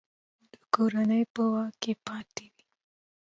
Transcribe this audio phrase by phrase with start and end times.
[0.51, 2.61] د کورنۍ په واک کې پاته وي.